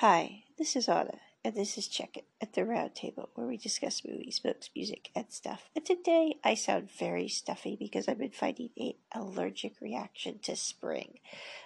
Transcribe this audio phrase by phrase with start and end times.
[0.00, 3.56] Hi, this is Anna, and this is Check It at the Round Table, where we
[3.56, 5.68] discuss movies, books, music, and stuff.
[5.74, 11.18] And today I sound very stuffy because I've been fighting an allergic reaction to spring.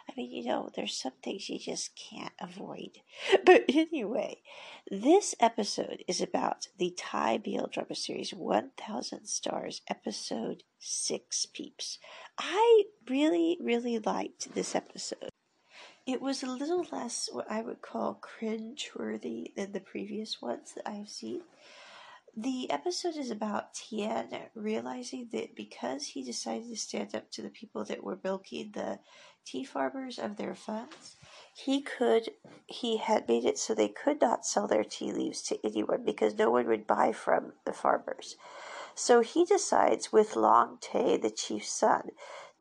[0.08, 3.00] I mean, you know, there's some things you just can't avoid.
[3.44, 4.40] But anyway,
[4.90, 11.98] this episode is about the Thai BL drama series 1000 Stars, episode 6 Peeps.
[12.38, 15.28] I really, really liked this episode.
[16.04, 20.88] It was a little less what I would call cringe-worthy than the previous ones that
[20.88, 21.42] I have seen.
[22.36, 27.50] The episode is about Tian realizing that because he decided to stand up to the
[27.50, 28.98] people that were milking the
[29.44, 31.16] tea farmers of their funds,
[31.54, 32.30] he could
[32.66, 36.34] he had made it so they could not sell their tea leaves to anyone because
[36.34, 38.36] no one would buy from the farmers.
[38.94, 42.10] So he decides with Long Tay, the chief's son,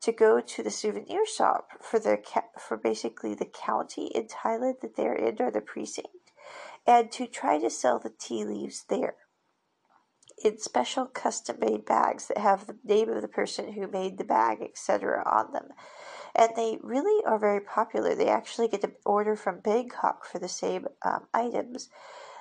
[0.02, 2.18] to go to the souvenir shop for the
[2.58, 6.32] for basically the county in Thailand that they're in or the precinct,
[6.86, 9.16] and to try to sell the tea leaves there
[10.44, 14.24] in special custom made bags that have the name of the person who made the
[14.24, 15.68] bag, etc., on them.
[16.34, 18.14] And they really are very popular.
[18.14, 21.88] They actually get to order from Bangkok for the same um, items.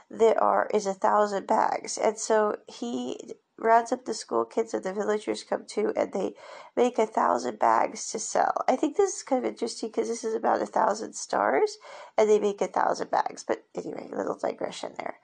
[0.10, 4.84] There are is a thousand bags, and so he rounds up the school kids and
[4.84, 6.34] the villagers come too, and they
[6.76, 8.64] make a thousand bags to sell.
[8.68, 11.78] I think this is kind of interesting because this is about a thousand stars,
[12.18, 13.44] and they make a thousand bags.
[13.44, 15.20] But anyway, little digression there.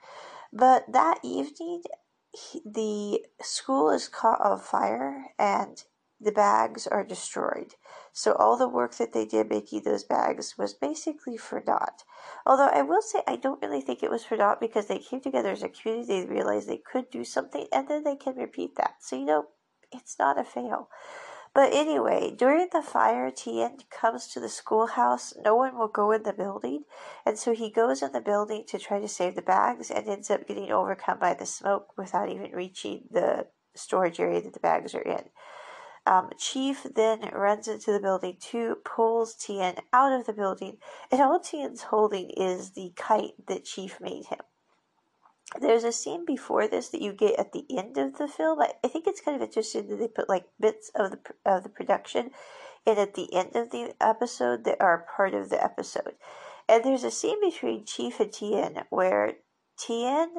[0.52, 1.82] But that evening,
[2.32, 5.82] he, the school is caught on fire, and
[6.20, 7.74] the bags are destroyed.
[8.12, 12.02] So all the work that they did making those bags was basically for naught.
[12.44, 15.20] Although I will say I don't really think it was for naught because they came
[15.20, 18.76] together as a community, they realized they could do something, and then they can repeat
[18.76, 18.96] that.
[19.00, 19.46] So you know,
[19.92, 20.88] it's not a fail.
[21.54, 25.34] But anyway, during the fire, Tien comes to the schoolhouse.
[25.44, 26.84] No one will go in the building.
[27.24, 30.30] And so he goes in the building to try to save the bags and ends
[30.30, 34.94] up getting overcome by the smoke without even reaching the storage area that the bags
[34.94, 35.30] are in.
[36.08, 40.78] Um, Chief then runs into the building too, pulls Tien out of the building,
[41.12, 44.38] and all Tien's holding is the kite that Chief made him.
[45.60, 48.58] There's a scene before this that you get at the end of the film.
[48.58, 51.62] I, I think it's kind of interesting that they put like bits of the of
[51.62, 52.30] the production
[52.86, 56.14] in at the end of the episode that are part of the episode.
[56.66, 59.34] And there's a scene between Chief and Tien where
[59.78, 60.36] Tien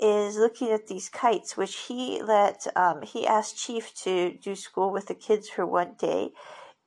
[0.00, 4.92] is looking at these kites, which he let um, he asked Chief to do school
[4.92, 6.30] with the kids for one day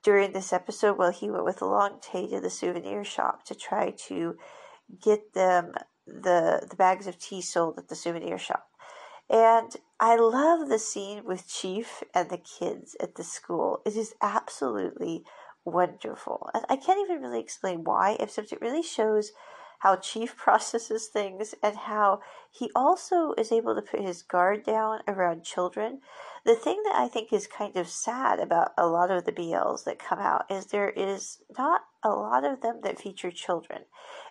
[0.03, 3.91] during this episode while he went with Long Tay to the souvenir shop to try
[4.07, 4.35] to
[5.01, 5.73] get them
[6.07, 8.67] the the bags of tea sold at the souvenir shop.
[9.29, 13.81] And I love the scene with Chief and the kids at the school.
[13.85, 15.23] It is absolutely
[15.63, 16.49] wonderful.
[16.53, 19.31] And I can't even really explain why, except it really shows
[19.81, 22.19] how Chief processes things, and how
[22.51, 26.01] he also is able to put his guard down around children.
[26.45, 29.83] The thing that I think is kind of sad about a lot of the BLs
[29.85, 33.81] that come out is there is not a lot of them that feature children.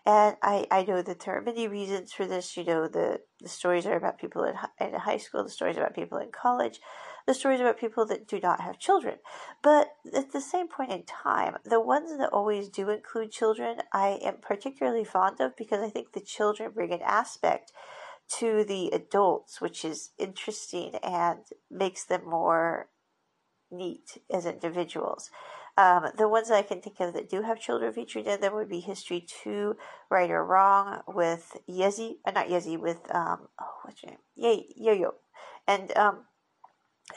[0.06, 2.56] And I, I know that there are many reasons for this.
[2.56, 5.96] You know, the, the stories are about people in, in high school, the stories about
[5.96, 6.80] people in college
[7.30, 9.14] the stories about people that do not have children.
[9.62, 14.18] But at the same point in time, the ones that always do include children, I
[14.24, 17.70] am particularly fond of because I think the children bring an aspect
[18.38, 21.38] to the adults which is interesting and
[21.70, 22.88] makes them more
[23.70, 25.30] neat as individuals.
[25.78, 28.68] Um, the ones I can think of that do have children featured in them would
[28.68, 29.76] be History 2,
[30.10, 34.18] Right or Wrong, with Yezi, uh, not Yezi, with, um, oh, what's your name?
[34.34, 35.14] Yay, Yo Yo.
[35.68, 36.24] And um,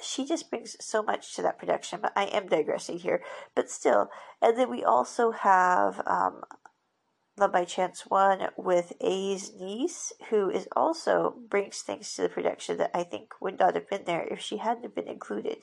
[0.01, 3.21] she just brings so much to that production, but I am digressing here.
[3.55, 4.09] But still,
[4.41, 6.41] and then we also have um,
[7.37, 12.77] Love by Chance One with A's niece, who is also brings things to the production
[12.77, 15.57] that I think would not have been there if she hadn't been included.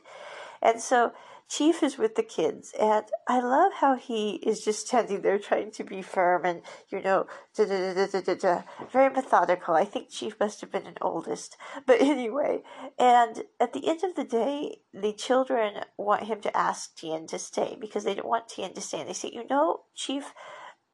[0.63, 1.13] And so
[1.51, 5.73] Chief is with the kids, and I love how he is just standing there trying
[5.73, 7.27] to be firm and, you know,
[7.57, 8.63] da da da da da da,
[8.93, 9.75] very methodical.
[9.75, 11.57] I think Chief must have been an oldest.
[11.87, 12.63] But anyway,
[13.01, 17.39] and at the end of the day, the children want him to ask Tien to
[17.41, 19.01] stay because they don't want Tien to stay.
[19.01, 20.33] And they say, you know, Chief,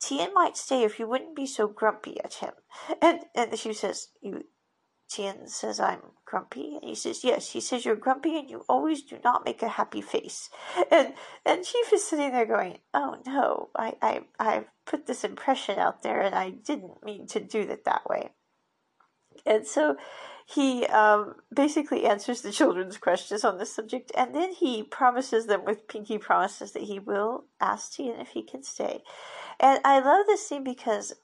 [0.01, 2.53] Tien might stay if you wouldn't be so grumpy at him.
[3.03, 4.45] And and chief says, you
[5.09, 7.51] Tien says I'm grumpy, and he says yes.
[7.51, 10.51] He says you're grumpy, and you always do not make a happy face.
[10.91, 11.15] And
[11.45, 16.03] and Chief is sitting there going, "Oh no, I I I put this impression out
[16.03, 18.31] there, and I didn't mean to do it that way."
[19.45, 19.97] And so
[20.47, 25.65] he um, basically answers the children's questions on this subject, and then he promises them
[25.65, 29.03] with pinky promises that he will ask Tien if he can stay.
[29.59, 31.15] And I love this scene because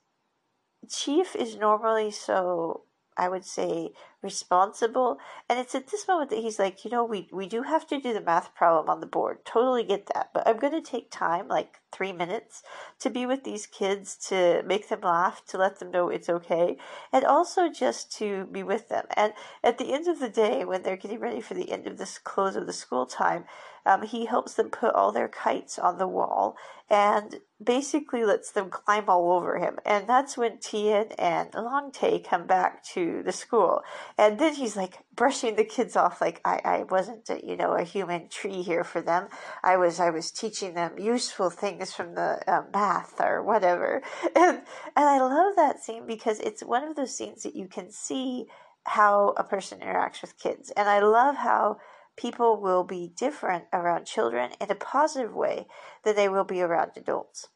[0.88, 2.82] Chief is normally so
[3.16, 5.18] I would say, responsible.
[5.48, 8.00] And it's at this moment that he's like, you know, we, we do have to
[8.00, 9.44] do the math problem on the board.
[9.44, 10.30] Totally get that.
[10.32, 12.62] But I'm going to take time, like three minutes,
[13.00, 16.76] to be with these kids, to make them laugh, to let them know it's okay,
[17.12, 19.04] and also just to be with them.
[19.14, 21.98] And at the end of the day, when they're getting ready for the end of
[21.98, 23.44] this close of the school time,
[23.84, 26.56] um, he helps them put all their kites on the wall
[26.88, 29.78] and basically lets them climb all over him.
[29.84, 33.82] And that's when Tian and Long Tay come back to the school.
[34.18, 37.72] And then he's like brushing the kids off like I, I wasn't, a, you know,
[37.72, 39.28] a human tree here for them.
[39.62, 44.02] I was, I was teaching them useful things from the uh, math or whatever.
[44.34, 44.62] And,
[44.96, 48.46] and I love that scene because it's one of those scenes that you can see
[48.84, 50.70] how a person interacts with kids.
[50.76, 51.78] And I love how
[52.16, 55.66] people will be different around children in a positive way
[56.04, 57.48] than they will be around adults.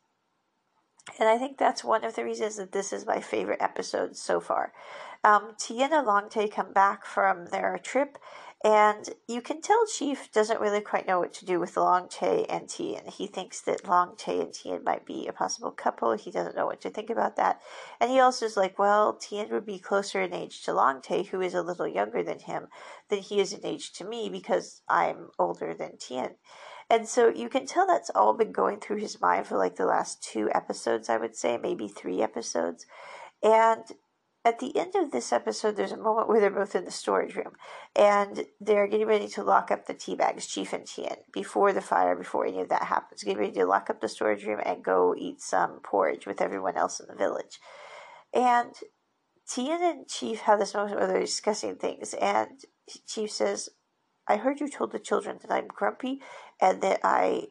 [1.18, 4.40] And I think that's one of the reasons that this is my favorite episode so
[4.40, 4.72] far.
[5.24, 8.18] Um, Tien and Long Tay come back from their trip
[8.64, 12.46] and you can tell Chief doesn't really quite know what to do with Long Tay
[12.48, 13.02] and Tien.
[13.06, 16.12] He thinks that Long Tay and Tian might be a possible couple.
[16.14, 17.60] He doesn't know what to think about that.
[18.00, 21.22] And he also is like, well, Tian would be closer in age to Long Tay,
[21.22, 22.68] who is a little younger than him,
[23.08, 26.36] than he is in age to me because I'm older than Tian.
[26.88, 29.86] And so you can tell that's all been going through his mind for like the
[29.86, 32.86] last two episodes, I would say, maybe three episodes.
[33.42, 33.84] And
[34.46, 37.34] at the end of this episode, there's a moment where they're both in the storage
[37.34, 37.56] room
[37.96, 41.80] and they're getting ready to lock up the tea bags, Chief and Tian, before the
[41.80, 43.24] fire, before any of that happens.
[43.24, 46.76] Getting ready to lock up the storage room and go eat some porridge with everyone
[46.76, 47.58] else in the village.
[48.32, 48.72] And
[49.48, 52.50] Tian and Chief have this moment where they're discussing things, and
[53.04, 53.68] Chief says,
[54.28, 56.20] I heard you told the children that I'm grumpy
[56.60, 57.48] and that I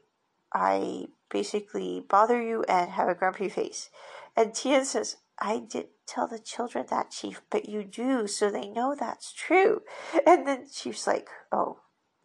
[0.54, 3.90] I basically bother you and have a grumpy face.
[4.38, 8.68] And Tian says, I didn't tell the children that, Chief, but you do, so they
[8.68, 9.82] know that's true.
[10.28, 11.80] And then Chief's like, Oh,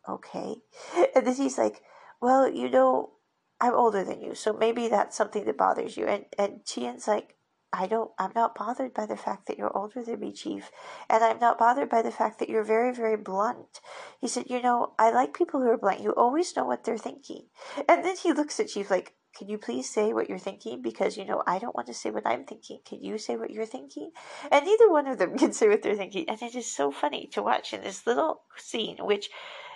[0.08, 0.56] okay.
[1.14, 1.82] And then he's like,
[2.20, 3.12] Well, you know,
[3.60, 6.06] I'm older than you, so maybe that's something that bothers you.
[6.06, 7.36] And and Tien's like,
[7.72, 10.70] I don't I'm not bothered by the fact that you're older than me, Chief,
[11.08, 13.80] and I'm not bothered by the fact that you're very, very blunt.
[14.20, 16.00] He said, You know, I like people who are blunt.
[16.00, 17.46] You always know what they're thinking.
[17.88, 20.82] And then he looks at Chief like, can you please say what you're thinking?
[20.82, 22.80] Because, you know, I don't want to say what I'm thinking.
[22.84, 24.10] Can you say what you're thinking?
[24.52, 26.28] And neither one of them can say what they're thinking.
[26.28, 29.30] And it is so funny to watch in this little scene, which,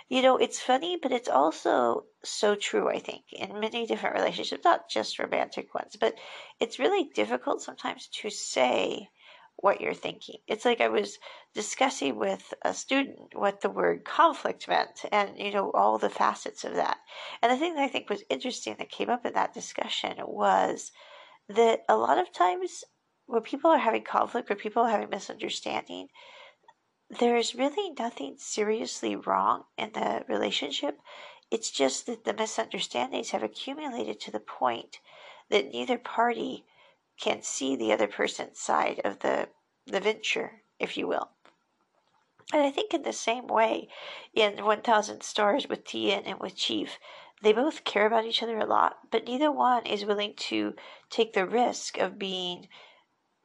[0.07, 4.63] you know, it's funny, but it's also so true, I think, in many different relationships,
[4.63, 6.13] not just romantic ones, but
[6.59, 9.09] it's really difficult sometimes to say
[9.57, 10.37] what you're thinking.
[10.47, 11.17] It's like I was
[11.53, 16.63] discussing with a student what the word conflict meant and, you know, all the facets
[16.63, 16.97] of that.
[17.41, 20.91] And the thing that I think was interesting that came up in that discussion was
[21.49, 22.83] that a lot of times
[23.27, 26.07] when people are having conflict, when people are having misunderstanding,
[27.19, 30.99] there's really nothing seriously wrong in the relationship.
[31.51, 34.99] It's just that the misunderstandings have accumulated to the point
[35.49, 36.65] that neither party
[37.19, 39.49] can see the other person's side of the
[39.85, 41.29] the venture, if you will.
[42.53, 43.89] And I think in the same way,
[44.33, 46.99] in 1000 Stars with Tien and with Chief,
[47.41, 50.75] they both care about each other a lot, but neither one is willing to
[51.09, 52.67] take the risk of being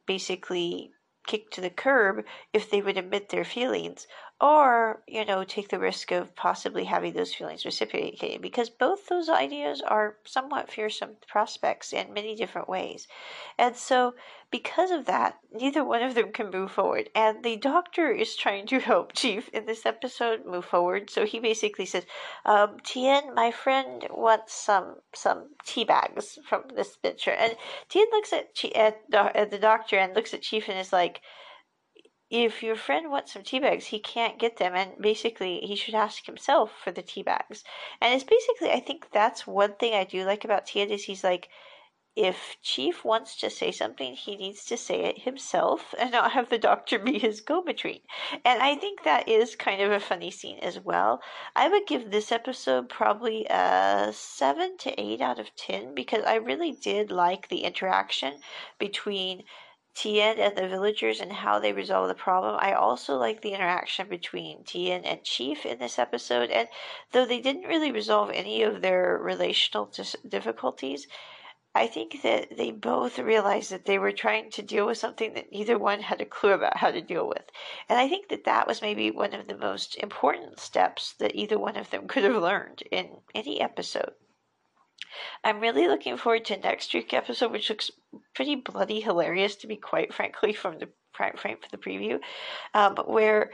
[0.05, 0.91] basically
[1.27, 4.07] kicked to the curb if they would admit their feelings
[4.41, 9.29] or you know take the risk of possibly having those feelings reciprocated because both those
[9.29, 13.07] ideas are somewhat fearsome prospects in many different ways.
[13.59, 14.15] And so
[14.49, 17.09] because of that neither one of them can move forward.
[17.13, 21.11] And the doctor is trying to help chief in this episode move forward.
[21.11, 22.05] So he basically says
[22.45, 27.31] um, tien my friend wants some some tea bags from this picture.
[27.31, 27.55] And
[27.89, 31.21] tien looks at, at, at the doctor and looks at chief and is like
[32.31, 35.95] if your friend wants some tea bags, he can't get them, and basically he should
[35.95, 37.63] ask himself for the tea bags.
[37.99, 41.25] And it's basically, I think that's one thing I do like about Tia is he's
[41.25, 41.49] like,
[42.15, 46.49] if Chief wants to say something, he needs to say it himself and not have
[46.49, 47.99] the doctor be his go between.
[48.45, 51.21] And I think that is kind of a funny scene as well.
[51.55, 56.35] I would give this episode probably a 7 to 8 out of 10 because I
[56.35, 58.39] really did like the interaction
[58.77, 59.43] between
[59.93, 62.57] Tien and the villagers and how they resolve the problem.
[62.59, 66.67] I also like the interaction between Tien and Chief in this episode, and
[67.11, 69.91] though they didn't really resolve any of their relational
[70.27, 71.07] difficulties,
[71.73, 75.51] I think that they both realized that they were trying to deal with something that
[75.51, 77.49] neither one had a clue about how to deal with.
[77.87, 81.57] And I think that that was maybe one of the most important steps that either
[81.57, 84.13] one of them could have learned in any episode.
[85.43, 87.91] I'm really looking forward to next week's episode, which looks
[88.35, 92.19] pretty bloody hilarious, to be quite frankly, from the frame for the preview,
[92.73, 93.51] um, where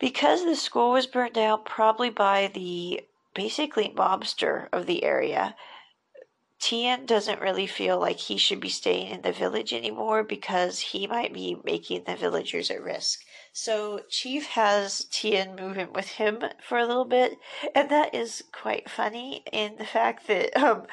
[0.00, 3.00] because the school was burned down, probably by the
[3.34, 5.54] basically mobster of the area.
[6.60, 11.06] Tien doesn't really feel like he should be staying in the village anymore because he
[11.06, 13.20] might be making the villagers at risk.
[13.52, 17.38] So Chief has Tien move in with him for a little bit,
[17.74, 20.86] and that is quite funny in the fact that um,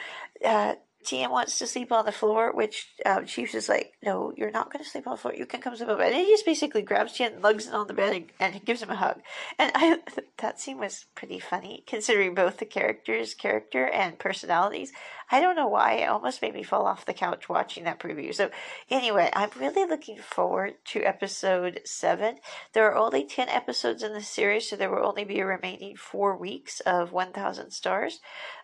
[0.44, 4.74] uh, Tien wants to sleep on the floor, which um, is like, no, you're not
[4.74, 5.36] going to sleep on the floor.
[5.36, 6.14] You can come sleep on the bed.
[6.14, 8.90] And he just basically grabs Tien, lugs him on the bed, and, and gives him
[8.90, 9.22] a hug.
[9.60, 10.00] And I
[10.40, 14.92] that scene was pretty funny, considering both the characters' character and personalities.
[15.32, 15.94] I don't know why.
[15.94, 18.34] It almost made me fall off the couch watching that preview.
[18.34, 18.52] So,
[18.90, 22.38] anyway, I'm really looking forward to episode 7.
[22.74, 25.96] There are only 10 episodes in the series, so there will only be a remaining
[25.96, 28.20] four weeks of 1,000 stars.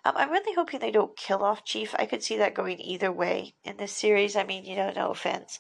[0.06, 1.96] Um, I'm really hoping they don't kill off Chief.
[1.98, 4.36] I could see that going either way in this series.
[4.36, 5.60] I mean, you know, no offense.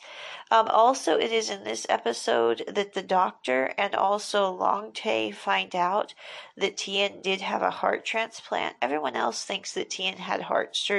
[0.51, 5.75] Um, also, it is in this episode that the doctor and also Long Tae find
[5.75, 6.13] out
[6.57, 8.75] that Tien did have a heart transplant.
[8.81, 10.90] Everyone else thinks that Tien had heart surgery.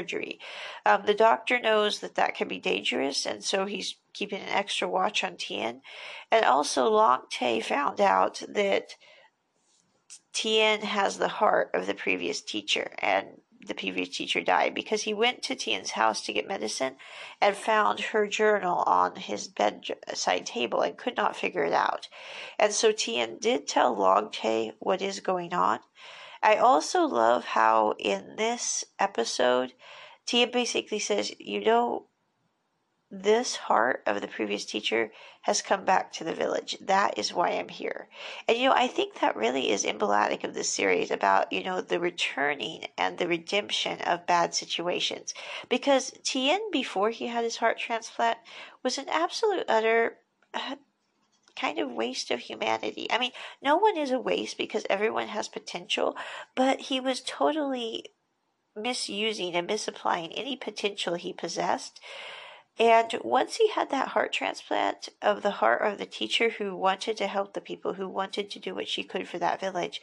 [0.87, 4.89] Um, the doctor knows that that can be dangerous, and so he's keeping an extra
[4.89, 5.83] watch on Tien.
[6.31, 8.97] And also, Long Tae found out that
[10.33, 15.15] Tien has the heart of the previous teacher, and the previous teacher died because he
[15.15, 16.97] went to Tien's house to get medicine
[17.41, 22.09] and found her journal on his bedside table and could not figure it out.
[22.59, 25.79] And so Tien did tell Long Tae what is going on.
[26.43, 29.75] I also love how in this episode,
[30.27, 32.07] Tien basically says, You know,
[33.13, 36.79] this heart of the previous teacher has come back to the village.
[36.81, 38.09] That is why I'm here.
[38.49, 41.83] And you know, I think that really is emblematic of this series about, you know,
[41.83, 45.35] the returning and the redemption of bad situations.
[45.69, 48.39] Because Tien, before he had his heart transplant,
[48.83, 50.17] was an absolute utter
[50.55, 50.77] uh,
[51.57, 53.07] kind of waste of humanity.
[53.11, 53.33] I mean,
[53.63, 56.17] no one is a waste because everyone has potential,
[56.55, 58.07] but he was totally
[58.75, 62.01] misusing and misapplying any potential he possessed
[62.79, 67.17] and once he had that heart transplant of the heart of the teacher who wanted
[67.19, 70.01] to help the people, who wanted to do what she could for that village,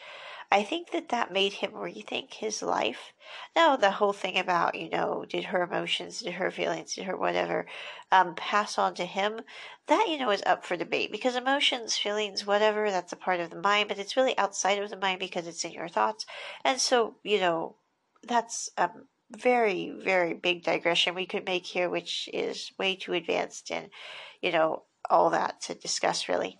[0.52, 3.14] I think that that made him rethink his life.
[3.56, 7.16] Now, the whole thing about, you know, did her emotions, did her feelings, did her
[7.16, 7.68] whatever
[8.12, 9.42] um, pass on to him,
[9.86, 13.52] that, you know, is up for debate because emotions, feelings, whatever, that's a part of
[13.52, 16.26] the mind, but it's really outside of the mind because it's in your thoughts.
[16.66, 17.76] And so, you know,
[18.24, 18.90] that's a
[19.38, 23.90] very, very big digression we could make here, which is way too advanced and,
[24.42, 26.58] you know, all that to discuss really.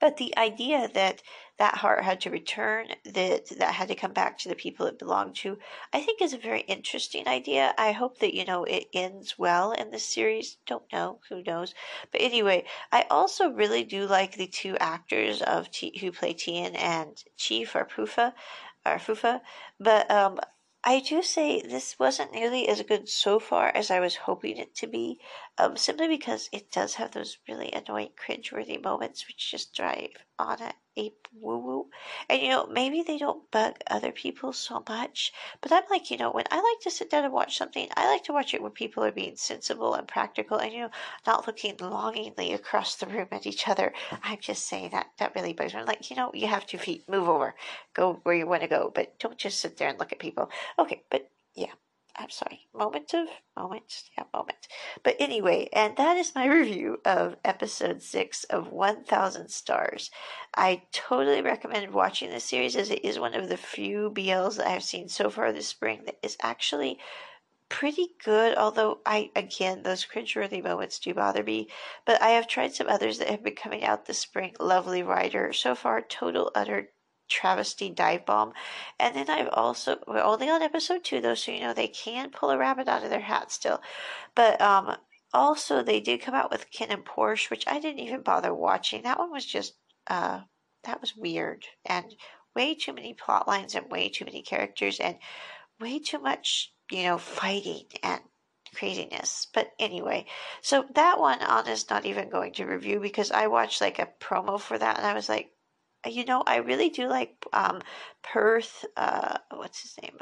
[0.00, 1.22] But the idea that
[1.62, 4.98] that heart had to return, that that had to come back to the people it
[4.98, 5.56] belonged to,
[5.92, 7.72] I think is a very interesting idea.
[7.78, 10.56] I hope that, you know, it ends well in this series.
[10.66, 11.72] Don't know, who knows.
[12.10, 16.74] But anyway, I also really do like the two actors of T- who play Tien
[16.74, 18.34] and Chief or Pufa
[18.84, 19.40] or Fufa.
[19.78, 20.40] But um,
[20.82, 24.74] I do say this wasn't nearly as good so far as I was hoping it
[24.74, 25.20] to be,
[25.58, 30.10] um, simply because it does have those really annoying, cringeworthy moments which just drive
[30.42, 31.86] on it ape woo woo.
[32.28, 36.18] And you know, maybe they don't bug other people so much, but I'm like, you
[36.18, 38.62] know, when I like to sit down and watch something, I like to watch it
[38.62, 40.90] when people are being sensible and practical and, you know,
[41.26, 43.92] not looking longingly across the room at each other.
[44.22, 45.80] I'm just saying that that really bugs me.
[45.80, 47.54] I'm like, you know, you have two feet, move over,
[47.94, 50.50] go where you want to go, but don't just sit there and look at people.
[50.78, 51.72] Okay, but yeah.
[52.16, 54.68] I'm sorry, moment of moment, yeah, moment.
[55.02, 60.10] But anyway, and that is my review of episode six of 1000 Stars.
[60.54, 64.66] I totally recommend watching this series as it is one of the few BLs that
[64.66, 66.98] I have seen so far this spring that is actually
[67.70, 71.68] pretty good, although I, again, those cringeworthy moments do bother me.
[72.04, 74.54] But I have tried some others that have been coming out this spring.
[74.60, 76.90] Lovely Writer, so far, total, utter
[77.32, 78.52] travesty dive bomb.
[79.00, 82.30] And then I've also we're only on episode two though, so you know they can
[82.30, 83.80] pull a rabbit out of their hat still.
[84.34, 84.96] But um
[85.32, 89.02] also they did come out with Ken and Porsche, which I didn't even bother watching.
[89.02, 89.74] That one was just
[90.08, 90.40] uh
[90.84, 92.14] that was weird and
[92.54, 95.16] way too many plot lines and way too many characters and
[95.80, 98.20] way too much, you know, fighting and
[98.74, 99.48] craziness.
[99.52, 100.26] But anyway,
[100.60, 104.08] so that one on is not even going to review because I watched like a
[104.20, 105.50] promo for that and I was like,
[106.06, 107.80] you know, I really do like um,
[108.22, 108.84] Perth.
[108.96, 110.18] Uh, what's his name?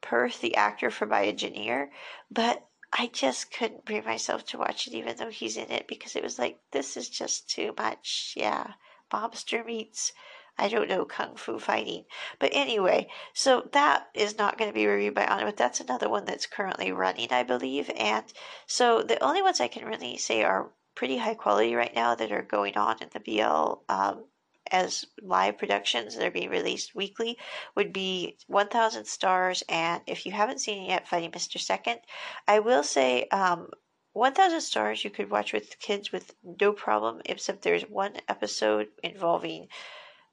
[0.00, 1.90] Perth, the actor for Engineer,
[2.30, 6.16] but I just couldn't bring myself to watch it, even though he's in it, because
[6.16, 8.34] it was like this is just too much.
[8.36, 8.74] Yeah,
[9.12, 10.12] Mobster meets
[10.60, 12.04] I don't know, kung fu fighting.
[12.40, 16.08] But anyway, so that is not going to be reviewed by Anna, but that's another
[16.08, 17.88] one that's currently running, I believe.
[17.96, 18.24] And
[18.66, 22.32] so the only ones I can really say are pretty high quality right now that
[22.32, 24.24] are going on in the BL um,
[24.72, 27.38] as live productions that are being released weekly
[27.76, 29.62] would be 1000 stars.
[29.68, 32.00] And if you haven't seen it yet fighting mr second
[32.48, 33.68] i will say um,
[34.14, 39.68] 1000 stars you could watch with kids with no problem except there's one episode involving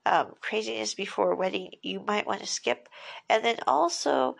[0.07, 2.89] um, craziness before a wedding you might want to skip.
[3.29, 4.35] And then also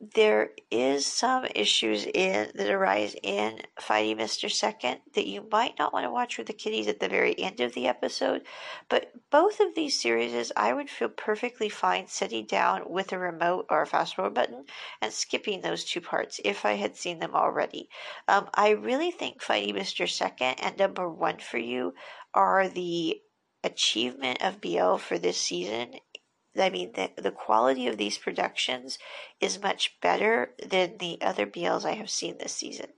[0.00, 4.50] there is some issues in that arise in fighting Mr.
[4.50, 7.60] Second that you might not want to watch with the kiddies at the very end
[7.60, 8.42] of the episode.
[8.88, 13.66] But both of these series, I would feel perfectly fine sitting down with a remote
[13.68, 14.64] or a fast forward button
[15.02, 17.90] and skipping those two parts if I had seen them already.
[18.26, 20.08] Um, I really think fighting Mr.
[20.08, 21.94] Second and number one for you
[22.32, 23.20] are the
[23.62, 25.94] achievement of BL for this season
[26.58, 28.98] I mean, the, the quality of these productions
[29.40, 32.88] is much better than the other BLs I have seen this season.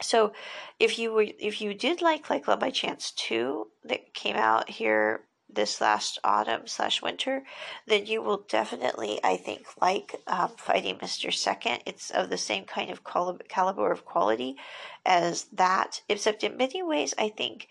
[0.00, 0.32] So,
[0.78, 4.68] if you were, if you did like like Love by Chance two that came out
[4.68, 7.44] here this last autumn slash winter,
[7.86, 11.32] then you will definitely, I think, like um, Fighting Mr.
[11.32, 11.82] Second.
[11.86, 14.56] It's of the same kind of caliber of quality
[15.04, 17.68] as that, except in many ways, I think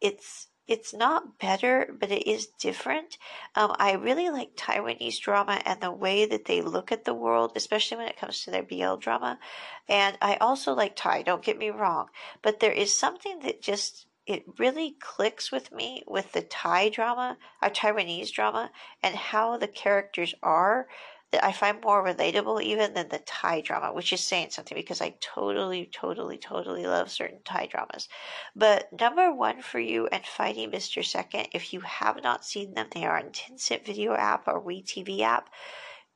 [0.00, 3.18] it's it's not better, but it is different.
[3.54, 7.52] Um, I really like Taiwanese drama and the way that they look at the world,
[7.56, 9.38] especially when it comes to their BL drama.
[9.88, 12.06] And I also like Thai, don't get me wrong,
[12.42, 17.36] but there is something that just it really clicks with me with the Thai drama,
[17.60, 18.70] a Taiwanese drama,
[19.02, 20.86] and how the characters are
[21.40, 25.14] I find more relatable even than the Thai drama, which is saying something because I
[25.20, 28.08] totally, totally, totally love certain Thai dramas.
[28.54, 31.04] But number one for you and Fighting Mr.
[31.04, 35.20] Second, if you have not seen them, they are on Tencent Video app or WeTV
[35.20, 35.48] app.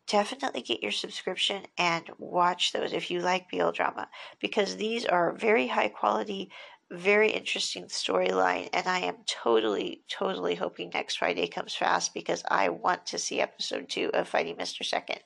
[0.06, 4.08] Definitely get your subscription and watch those if you like BL drama
[4.38, 6.50] because these are very high quality
[6.90, 12.68] very interesting storyline, and I am totally, totally hoping next Friday comes fast because I
[12.68, 14.84] want to see episode two of Fighting Mr.
[14.84, 15.18] Second.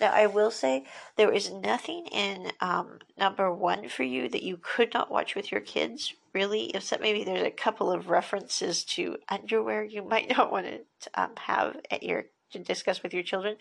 [0.00, 4.58] Now, I will say there is nothing in um, number one for you that you
[4.60, 9.16] could not watch with your kids, really, except maybe there's a couple of references to
[9.28, 12.24] underwear you might not want to um, have at your
[12.54, 13.56] to discuss with your children.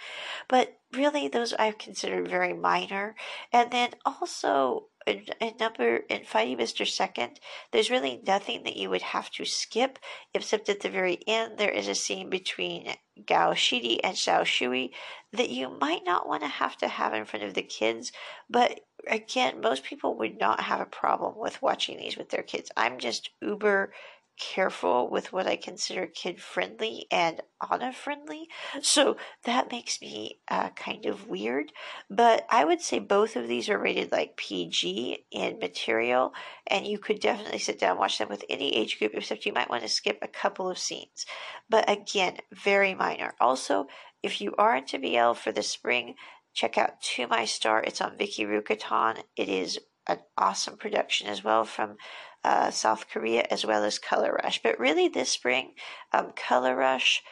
[0.48, 3.16] But really, those I've considered very minor.
[3.52, 6.88] And then also, in, in number in fighting Mr.
[6.88, 7.40] Second,
[7.72, 10.00] there's really nothing that you would have to skip,
[10.34, 12.94] except at the very end there is a scene between
[13.26, 14.92] Gao Shidi and Xiao Shui
[15.32, 18.12] that you might not want to have to have in front of the kids,
[18.50, 22.72] but again, most people would not have a problem with watching these with their kids.
[22.78, 23.94] I'm just uber
[24.40, 27.42] careful with what I consider kid friendly and
[27.72, 28.50] Anna friendly.
[28.82, 31.72] So that makes me uh, kind of weird.
[32.10, 36.34] But I would say both of these are rated like PG in material,
[36.68, 39.70] and you could definitely sit down watch them with any age group, except you might
[39.70, 41.26] want to skip a couple of scenes.
[41.70, 43.34] But again, very minor.
[43.40, 43.88] Also,
[44.22, 46.16] if you are into BL for the spring,
[46.54, 47.84] check out To My Star.
[47.84, 49.24] It's on Viki Rakuten.
[49.36, 51.98] It is an awesome production as well from
[52.44, 54.62] uh, South Korea as well as Color Rush.
[54.62, 55.74] But really, this spring,
[56.12, 57.24] um, Color Rush,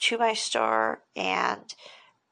[0.00, 1.74] To My Star, and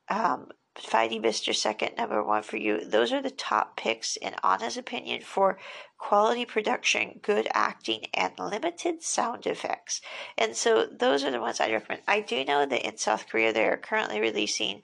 [0.08, 0.48] um,
[0.78, 1.54] Fighting Mr.
[1.54, 2.84] Second, number one for you.
[2.84, 5.58] Those are the top picks, in Anna's opinion, for
[5.98, 10.00] quality production, good acting, and limited sound effects.
[10.38, 12.02] And so those are the ones I recommend.
[12.06, 14.82] I do know that in South Korea they are currently releasing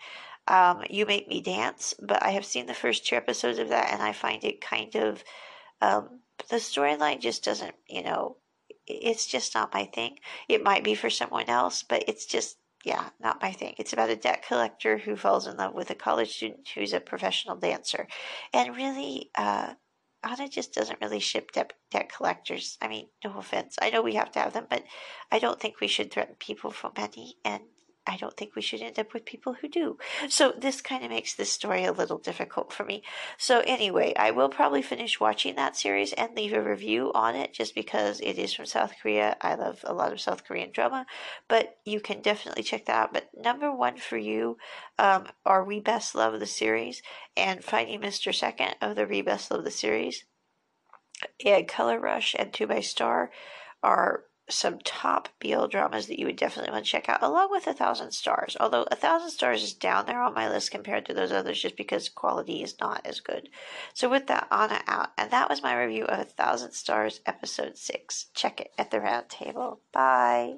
[0.49, 3.93] um, You Make Me Dance, but I have seen the first two episodes of that
[3.93, 5.25] and I find it kind of
[5.81, 8.37] um, the storyline just doesn't, you know,
[8.87, 10.19] it's just not my thing.
[10.49, 13.75] It might be for someone else, but it's just, yeah, not my thing.
[13.79, 17.01] It's about a debt collector who falls in love with a college student who's a
[17.01, 18.07] professional dancer.
[18.53, 19.75] And really, uh,
[20.23, 22.79] Anna just doesn't really ship debt, debt collectors.
[22.81, 23.77] I mean, no offense.
[23.81, 24.85] I know we have to have them, but
[25.31, 27.37] I don't think we should threaten people for money.
[27.45, 27.63] And
[28.07, 29.99] I don't think we should end up with people who do.
[30.29, 33.03] So this kind of makes this story a little difficult for me.
[33.37, 37.53] So anyway, I will probably finish watching that series and leave a review on it
[37.53, 39.37] just because it is from South Korea.
[39.41, 41.07] I love a lot of South Korean drama,
[41.49, 43.13] but you can definitely check that out.
[43.13, 44.57] But number one for you
[44.99, 47.03] um, are We Best Love the series
[47.37, 48.35] and Fighting Mr.
[48.35, 50.25] Second of the We Best Love the series.
[51.45, 53.31] And Color Rush and To My Star
[53.83, 57.67] are some top BL dramas that you would definitely want to check out, along with
[57.67, 58.57] A Thousand Stars.
[58.61, 61.77] Although A Thousand Stars is down there on my list compared to those others just
[61.77, 63.49] because quality is not as good.
[63.95, 65.11] So, with that, Anna out.
[65.19, 68.27] And that was my review of A Thousand Stars, Episode 6.
[68.35, 69.81] Check it at the round table.
[69.93, 70.57] Bye.